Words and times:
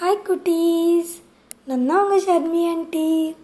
Hi 0.00 0.18
குட்டீஸ். 0.26 1.12
நான் 1.68 1.86
தான் 1.86 2.02
உங்கள் 2.02 2.24
ஷர்மி 2.24 2.60
ஆண்டி 2.72 3.34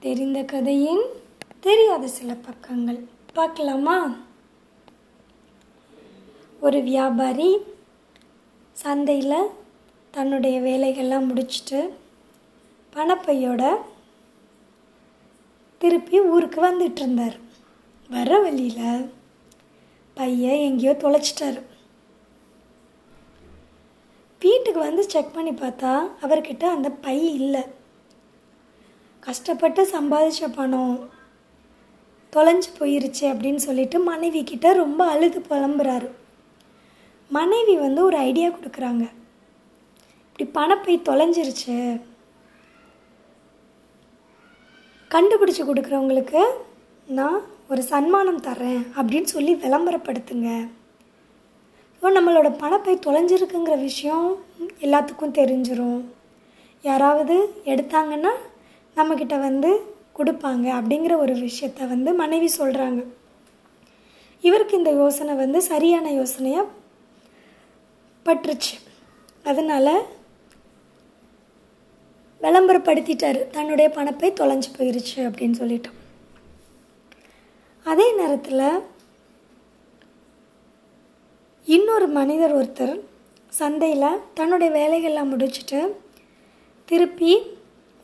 தெரிந்த 0.00 0.42
கதையின் 0.42 1.02
தெரியாத 1.60 2.06
சில 2.06 2.34
பக்கங்கள். 2.46 3.00
பார்க்கலாமா? 3.34 3.96
ஒரு 6.60 6.82
வியாபாரி 6.82 7.58
சந்தையில் 8.72 9.50
தன்னுடைய 10.10 10.60
வேலைகள்லாம் 10.68 11.28
முடிச்சுட்டு 11.30 11.80
பணப்பையோட 12.96 13.74
திருப்பி 15.78 16.20
ஊருக்கு 16.20 16.62
வந்துட்டு 16.68 17.04
இருந்தார். 17.04 17.36
வர 18.08 18.38
வழியில் 18.38 19.12
பையன் 20.14 20.64
எங்கேயோ 20.68 20.94
தொலைச்சிட்டாரு. 21.04 21.62
வீட்டுக்கு 24.42 24.80
வந்து 24.80 25.02
செக் 25.12 25.34
பண்ணி 25.34 25.50
பார்த்தா 25.50 25.92
அவர்கிட்ட 26.22 26.64
அந்த 26.64 26.88
பை 26.90 27.34
இல்லை. 27.34 27.62
கஷ்டப்பட்டு 29.20 29.82
சம்பாதிச்ச 29.94 30.52
பணம் 30.54 31.10
தொலைஞ்சு 32.32 32.70
போயிருச்சு 32.78 33.24
அப்படின்னு 33.32 33.60
சொல்லிட்டு 33.66 33.98
மனைவி 33.98 34.44
கிட்ட 34.44 34.72
ரொம்ப 34.72 35.06
அழுது 35.06 35.40
புலம்புறாரு. 35.50 36.08
மனைவி 37.28 37.76
வந்து 37.76 38.04
ஒரு 38.04 38.16
ஐடியா 38.16 38.48
கொடுக்குறாங்க. 38.48 39.10
இப்படி 40.38 40.46
பணப்பை 40.58 40.94
தொலைஞ்சிருச்சு. 41.08 41.76
கண்டுபிடிச்சு 45.10 45.62
கொடுக்குறவங்களுக்கு 45.62 46.42
நான் 47.06 47.40
ஒரு 47.70 47.82
சன்மானம் 47.82 48.42
தர்றேன் 48.42 48.82
அப்படின்னு 48.96 49.30
சொல்லி 49.34 49.54
விளம்பரப்படுத்துங்க. 49.54 50.68
இப்போ 52.02 52.20
நம்மளோட 52.20 52.48
பணப்பை 52.60 52.92
தொலைஞ்சிருக்குங்கிற 53.04 53.74
விஷயம் 53.80 54.24
எல்லாத்துக்கும் 54.80 55.34
தெரிஞ்சிடும் 55.36 56.00
யாராவது 56.80 57.34
எடுத்தாங்கன்னா 57.64 58.32
நம்மக்கிட்ட 58.96 59.36
வந்து 59.40 59.70
கொடுப்பாங்க 60.18 60.66
அப்படிங்கிற 60.78 61.16
ஒரு 61.16 61.34
விஷயத்த 61.34 61.86
வந்து 61.88 62.12
மனைவி 62.12 62.48
சொல்கிறாங்க 62.58 63.04
இவருக்கு 64.40 64.76
இந்த 64.76 64.90
யோசனை 64.90 65.34
வந்து 65.34 65.62
சரியான 65.62 66.10
யோசனையாக 66.10 66.72
பட்டுருச்சு. 68.26 68.74
அதனால் 69.42 69.94
விளம்பரப்படுத்திட்டார். 72.40 73.50
தன்னுடைய 73.50 73.90
பணப்பை 73.98 74.30
தொலைஞ்சு 74.40 74.72
போயிருச்சு 74.78 75.20
அப்படின்னு 75.28 75.52
சொல்லிட்டு. 75.52 75.92
அதே 77.86 78.08
நேரத்தில் 78.14 78.66
இன்னொரு 81.72 82.06
மனிதர் 82.16 82.54
ஒருத்தர் 82.58 82.94
சந்தையில் 83.58 84.20
தன்னுடைய 84.38 84.70
வேலைகள்லாம் 84.78 85.30
முடிச்சுட்டு 85.32 85.80
திருப்பி 86.88 87.32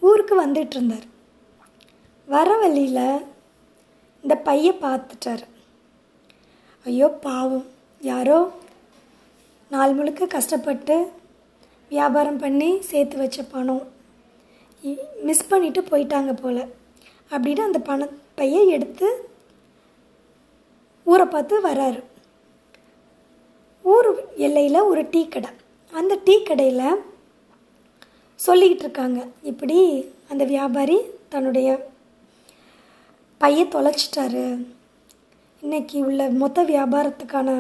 ஊருக்கு 0.09 0.35
வந்துட்டு 0.43 0.77
இருந்தார். 0.77 1.07
வர 2.29 2.49
வழியில் 2.63 3.25
இந்த 4.25 4.35
பையை 4.49 4.73
பார்த்துட்டார். 4.85 5.43
ஐயோ 6.87 7.09
பாவம். 7.27 7.67
யாரோ 8.11 8.39
நாள் 9.75 9.97
முழுக்க 9.99 10.29
கஷ்டப்பட்டு 10.37 10.97
வியாபாரம் 11.95 12.43
பண்ணி 12.45 12.71
சேர்த்து 12.91 13.19
வச்ச 13.23 13.43
பணம். 13.55 13.85
மிஸ் 15.29 15.49
பண்ணிட்டு 15.53 15.83
போயிட்டாங்க 15.91 16.35
போல். 16.43 16.63
அப்படின்னு 17.33 17.67
அந்த 17.69 17.81
பண 17.91 18.09
பையை 18.41 18.63
எடுத்து 18.77 19.09
ஊரை 21.13 21.27
பார்த்து 21.35 21.57
வராரு. 21.69 22.01
ஊர் 23.93 24.09
எல்லையில் 24.47 24.87
ஒரு 24.91 25.03
டீ 25.13 25.23
கடை. 25.35 25.51
அந்த 25.93 26.15
டீ 26.27 26.35
கடையில் 26.49 27.03
சொல்லிக்கிட்டு 28.41 28.85
இருக்காங்க 28.87 29.21
இப்படி 29.51 29.77
அந்த 30.33 30.43
வியாபாரி 30.55 30.99
தன்னுடைய 31.33 31.69
பைய 33.41 33.65
தொலைச்சிட்டாரு. 33.75 34.45
இன்னைக்கு 35.63 35.99
உள்ள 36.09 36.23
மொத்த 36.43 36.65
வியாபாரத்துக்கான 36.73 37.57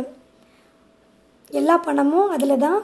எல்லா 1.60 1.76
பணமும் 1.86 2.32
அதில் 2.34 2.62
தான் 2.66 2.80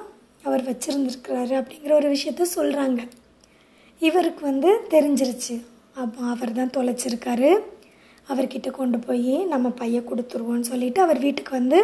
அவர் 0.46 0.62
வச்சுருந்துருக்கிறாரு 0.68 1.54
அப்படிங்கிற 1.60 1.92
ஒரு 2.00 2.08
விஷயத்த 2.14 2.46
சொல்கிறாங்க 2.56 3.00
இவருக்கு 4.00 4.42
வந்து 4.50 4.70
தெரிஞ்சிருச்சு. 4.94 5.56
அப்போ 6.02 6.20
அவர் 6.34 6.52
தான் 6.60 6.74
தொலைச்சிருக்காரு. 6.76 7.50
அவர்கிட்ட 8.32 8.68
கொண்டு 8.78 8.98
போய் 9.06 9.34
நம்ம 9.52 9.66
பையன் 9.80 10.08
கொடுத்துருவோன்னு 10.10 10.70
சொல்லிட்டு 10.72 11.00
அவர் 11.02 11.18
வீட்டுக்கு 11.18 11.52
வந்து 11.60 11.78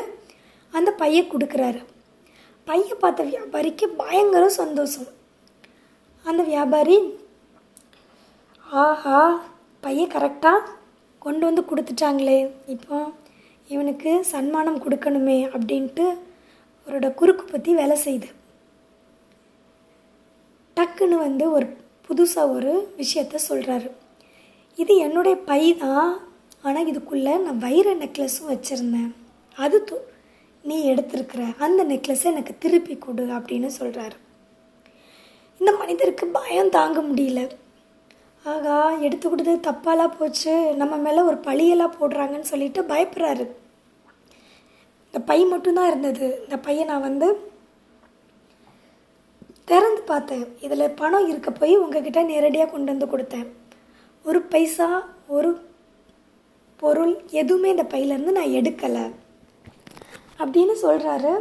அந்த 0.78 0.90
பையை 1.02 1.22
கொடுக்குறாரு. 1.32 1.80
பையை 2.68 2.94
பார்த்த 3.02 3.22
வியாபாரிக்கு 3.30 3.86
பயங்கர 4.02 4.44
சந்தோஷம். 4.60 5.08
அந்த 6.26 6.42
வியாபாரி 6.52 6.98
ஆஹா 8.68 9.20
பையை 9.84 10.04
கரெக்டாக 10.14 10.68
கொண்டு 11.24 11.42
வந்து 11.48 11.62
கொடுத்துட்டாங்களே. 11.70 12.40
இப்போ 12.74 12.96
இவனுக்கு 13.68 14.10
சன்மானம் 14.32 14.82
கொடுக்கணுமே 14.84 15.38
அப்படின்ட்டு 15.54 16.06
அவரோட 16.86 17.08
குறுக்கு 17.20 17.44
பற்றி 17.46 17.70
வேலை 17.80 17.96
செய்யுது 18.04 18.28
டக்குன்னு 20.76 21.16
வந்து 21.26 21.44
ஒரு 21.56 21.66
புதுசாக 22.06 22.54
ஒரு 22.56 22.72
விஷயத்த 23.00 23.40
சொல்கிறாரு 23.48 23.88
இது 24.82 24.92
என்னுடைய 25.06 25.36
பை 25.50 25.62
தான். 25.82 26.10
ஆனால் 26.66 26.88
இதுக்குள்ளே 26.90 27.34
நான் 27.44 27.62
வைர 27.64 27.88
நெக்லஸும் 28.02 28.50
வச்சுருந்தேன். 28.52 29.10
அது 29.58 29.76
நீ 30.62 30.94
எடுத்திருக்கிற 30.94 31.58
அந்த 31.58 31.84
நெக்லஸை 31.84 32.24
எனக்கு 32.24 32.54
திருப்பி 32.58 32.96
கொடு 32.96 33.26
அப்படின்னு 33.26 33.70
சொல்கிறாரு 33.78 34.16
இந்த 35.58 35.76
மனிதருக்கு 35.76 36.26
பயம் 36.26 36.68
தாங்க 36.68 37.02
முடியல. 37.02 37.50
ஆகா 38.44 38.90
எடுத்து 38.90 39.28
கொடுத்தது 39.28 39.70
தப்பாலாம் 39.70 40.16
போச்சு. 40.18 40.74
நம்ம 40.74 40.96
மேலே 40.96 41.20
ஒரு 41.20 41.36
பழியெல்லாம் 41.36 41.96
போடுறாங்கன்னு 42.00 42.40
சொல்லிட்டு 42.40 42.82
பயப்படுறாரு. 42.82 43.46
இந்த 45.06 45.20
பை 45.24 45.44
மட்டும்தான் 45.44 45.86
இருந்தது. 45.86 46.38
இந்த 46.42 46.58
பையை 46.58 46.84
நான் 46.84 47.00
வந்து 47.00 47.50
திறந்து 49.64 50.02
பார்த்தேன். 50.02 50.46
இதில் 50.60 50.90
பணம் 50.90 51.28
இருக்க 51.28 51.50
போய் 51.50 51.76
உங்ககிட்ட 51.76 52.22
நேரடியாக 52.22 52.70
கொண்டு 52.70 52.96
வந்து 52.96 53.06
கொடுத்தேன். 53.06 53.46
ஒரு 54.24 54.42
பைசா 54.42 55.08
ஒரு 55.26 55.60
பொருள் 56.76 57.22
எதுவுமே 57.28 57.70
இந்த 57.70 57.82
பையிலேருந்து 57.82 58.32
நான் 58.38 58.56
எடுக்கலை. 58.60 59.10
அப்படின்னு 60.42 60.74
சொல்கிறாரு 60.82 61.32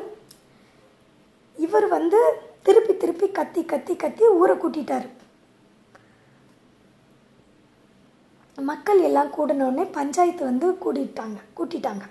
இவர் 1.66 1.88
வந்து 1.96 2.20
திருப்பி 2.68 2.94
திருப்பி 2.98 3.28
கத்தி 3.38 3.62
கத்தி 3.72 3.94
கத்தி 3.96 4.26
ஊரை 4.40 4.56
கூட்டிட்டார். 4.56 5.08
மக்கள் 8.70 9.02
எல்லாம் 9.08 9.34
கூடினோடனே 9.36 9.84
பஞ்சாயத்து 9.98 10.44
வந்து 10.52 10.68
கூட்டிட்டாங்க 10.84 11.38
கூட்டிட்டாங்க. 11.58 12.06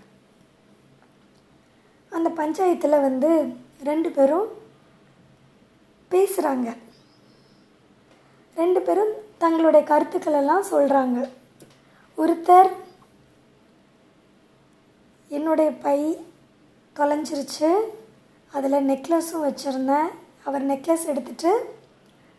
அந்த 2.16 2.28
பஞ்சாயத்தில் 2.40 3.04
வந்து 3.06 3.30
ரெண்டு 3.88 4.10
பேரும் 4.16 4.46
பேசுகிறாங்க 6.10 6.68
ரெண்டு 8.56 8.80
பேரும் 8.86 9.12
தங்களுடைய 9.42 9.82
கருத்துக்களெல்லாம் 9.90 10.64
சொல்கிறாங்க 10.70 11.18
ஒருத்தர் 12.18 12.70
என்னுடைய 15.30 15.70
பை 15.84 16.00
தொலைஞ்சிருச்சு 16.98 17.68
அதில் 18.52 18.86
நெக்லஸும் 18.90 19.44
வச்சுருந்தேன். 19.46 20.08
அவர் 20.44 20.66
நெக்லஸ் 20.66 21.06
எடுத்துகிட்டு 21.06 21.50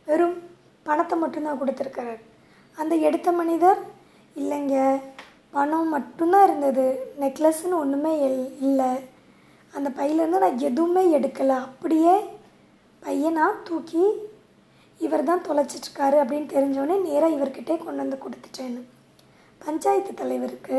வெறும் 0.06 0.38
பணத்தை 0.84 1.18
மட்டும்தான் 1.18 1.62
கொடுத்துருக்காரு. 1.62 2.16
அந்த 2.78 2.96
எடுத்த 2.96 3.31
மனிதர் 3.31 3.80
இல்லைங்க 4.36 5.02
பணம் 5.52 5.90
மட்டும்தான் 5.90 6.44
இருந்தது. 6.44 7.14
நெக்லஸ்ன்னு 7.20 7.80
ஒன்றுமே 7.84 8.14
எல் 8.28 8.62
இல்லை. 8.62 8.92
அந்த 9.74 9.90
பையிலேருந்து 9.97 10.44
நான் 10.44 10.59
எதுவுமே 10.59 11.18
எடுக்கலை. 11.18 11.58
அப்படியே 11.68 12.16
பையன் 13.00 13.34
நான் 13.34 13.64
தூக்கி 13.64 14.05
இவர் 14.97 15.23
தான் 15.23 15.46
தொலைச்சிட்ருக்காரு 15.50 16.17
அப்படின்னு 16.22 16.50
தெரிஞ்சோடனே 16.55 17.02
நேராக 17.02 17.35
இவர்கிட்டே 17.35 17.76
கொண்டு 17.84 18.02
வந்து 18.03 18.20
கொடுத்துட்டேன்னு. 18.23 18.82
பஞ்சாயத்து 19.66 20.14
தலைவருக்கு 20.14 20.78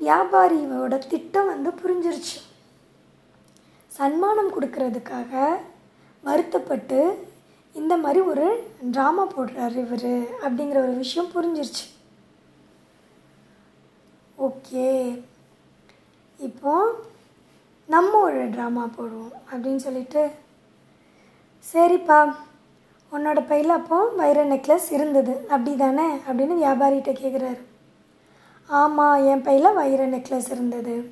வியாபாரியோட 0.00 1.08
திட்டம் 1.08 1.46
வந்து 1.46 1.70
புரிஞ்சிருச்சு. 1.70 2.38
சன்மானம் 3.86 4.60
கொடுக்கறதுக்காக 4.60 5.56
வருத்தப்பட்டு 6.20 7.28
இந்த 7.72 7.96
மாதிரி 7.96 8.20
ஒரு 8.20 8.68
ட்ராமா 8.92 9.24
போடுறாரு 9.36 9.76
இவர் 9.76 10.10
அப்படிங்கிற 10.46 10.78
ஒரு 10.82 10.94
விஷயம் 10.94 11.30
புரிஞ்சிருச்சு. 11.34 11.84
ஓகே. 14.38 15.20
இப்போ 16.38 16.94
நம்ம 17.86 18.18
ஒரு 18.18 18.48
ட்ராமா 18.48 18.90
போடுவோம் 18.98 19.32
அப்படின்னு 19.52 19.76
சொல்லிட்டு. 19.76 20.30
சரிப்பா. 21.72 22.34
உன்னோட 23.12 23.46
பையில் 23.48 23.70
அப்போ 23.70 24.04
வைர 24.04 24.44
நெக்லஸ் 24.44 24.92
இருந்தது. 24.92 25.36
அப்படி 25.40 25.76
தானே 25.76 26.06
அப்படின்னு 26.14 26.56
வியாபாரிகிட்ட 26.64 27.12
கேட்குறாரு 27.22 27.68
ஆமாம் 28.70 29.26
என் 29.26 29.42
பையில் 29.42 29.72
வைர 29.72 30.06
நெக்லஸ் 30.06 30.50
இருந்தது. 30.50 31.10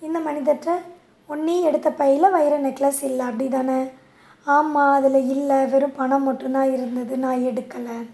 இந்த 0.00 0.18
மனிதர்கிட்ட 0.18 0.70
உன்னி 1.28 1.62
எடுத்த 1.62 1.90
பையில் 1.90 2.30
வைர 2.30 2.60
நெக்லஸ் 2.60 3.02
இல்லை 3.02 3.26
அப்படி 3.26 3.48
தானே 3.48 3.84
ஆமாம் 4.44 4.92
அதில் 4.92 5.28
இல்லை 5.28 5.66
வெறும் 5.66 5.92
பணம் 5.96 6.22
மட்டும்தான் 6.22 6.72
இருந்தது 6.72 7.18
நான் 7.18 7.38
எடுக்கலை. 7.38 8.08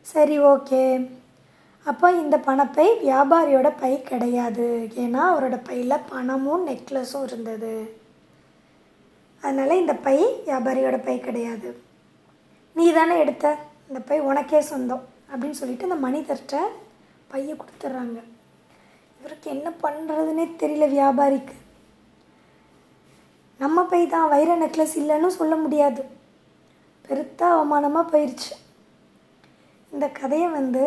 சரி 0.00 0.40
ஓகே. 0.40 1.10
அப்போ 1.84 2.12
இந்த 2.12 2.38
பணப்பை 2.38 2.86
வியாபாரியோட 3.04 3.72
பை 3.80 4.02
கிடையாது. 4.02 4.88
ஏன்னா 4.94 5.22
அவரோட 5.30 5.60
பையில் 5.64 6.04
பணமும் 6.08 6.66
நெக்லஸும் 6.66 7.22
இருந்தது. 7.22 7.96
அதனால் 9.42 9.78
இந்த 9.78 9.94
பை 9.94 10.42
வியாபாரியோட 10.46 11.04
பை 11.04 11.20
கிடையாது. 11.20 11.80
நீ 12.74 12.92
தானே 12.92 13.18
எடுத்த? 13.18 13.56
இந்த 13.88 14.00
பை 14.00 14.20
உனக்கே 14.20 14.60
சொந்தம் 14.60 15.02
அப்படின்னு 15.30 15.50
சொல்லிட்டு 15.50 15.90
அந்த 15.90 16.08
மனிதர்கிட்ட 16.08 16.56
பையை 17.32 17.54
கொடுத்துட்றாங்க. 17.56 18.18
இவருக்கு 19.20 19.48
என்ன 19.56 19.68
பண்ணுறதுனே 19.82 20.44
தெரியல 20.62 20.86
வியாபாரிக்கு. 20.96 21.56
நம்ம 23.62 23.84
பை 23.92 24.02
தான் 24.14 24.30
வைர 24.32 24.50
நெக்லஸ் 24.62 24.96
இல்லைன்னு 25.00 25.30
சொல்ல 25.38 25.54
முடியாது. 25.62 26.02
பெருத்த 27.06 27.40
அவமானமாக 27.54 28.10
போயிடுச்சு 28.12 28.52
இந்த 29.92 30.06
கதையை 30.20 30.48
வந்து 30.58 30.84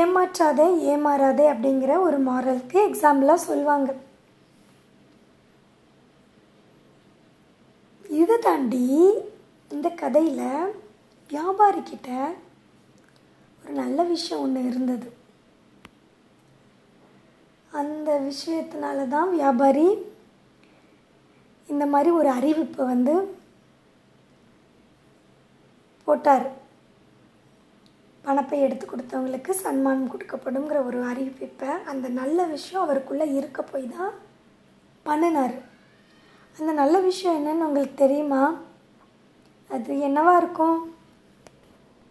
ஏமாற்றாதே 0.00 0.66
ஏமாறாதே 0.92 1.44
அப்படிங்கிற 1.52 1.92
ஒரு 2.06 2.18
மாரலுக்கு 2.28 2.78
எக்ஸாம்பிளாக 2.88 3.46
சொல்லுவாங்க. 3.48 3.90
இதை 8.22 8.36
தாண்டி 8.46 8.82
இந்த 9.74 9.88
கதையில் 10.02 10.74
வியாபாரிக்கிட்ட 11.30 12.10
ஒரு 13.66 13.74
நல்ல 13.82 14.00
விஷயம் 14.02 14.42
ஒன்று 14.42 14.60
இருந்தது. 14.70 15.08
அந்த 17.72 18.10
விஷயத்தினால 18.26 18.98
தான் 19.14 19.30
வியாபாரி 19.36 19.86
இந்த 21.72 21.84
மாதிரி 21.92 22.10
ஒரு 22.18 22.28
அறிவிப்பை 22.38 22.84
வந்து 22.92 23.14
போட்டார். 26.06 26.46
பணப்பை 28.26 28.58
எடுத்து 28.66 28.86
கொடுத்தவங்களுக்கு 28.86 29.52
சன்மானம் 29.64 30.10
கொடுக்கப்படுங்கிற 30.12 30.78
ஒரு 30.88 31.00
அறிவிப்பை 31.10 31.72
அந்த 31.90 32.08
நல்ல 32.20 32.38
விஷயம் 32.56 32.84
அவருக்குள்ளே 32.84 33.28
இருக்க 33.34 33.62
போய் 33.62 33.94
தான் 33.98 34.14
பண்ணினார். 35.02 35.56
அந்த 36.58 36.72
நல்ல 36.82 36.98
விஷயம் 37.10 37.38
என்னன்னு 37.38 37.66
உங்களுக்கு 37.68 38.02
தெரியுமா? 38.04 38.42
அது 39.70 39.94
என்னவா 40.08 40.34
இருக்கும்? 40.42 40.78